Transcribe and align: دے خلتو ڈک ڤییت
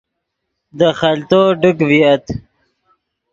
دے 0.77 0.89
خلتو 0.99 1.39
ڈک 1.61 1.77
ڤییت 1.89 2.25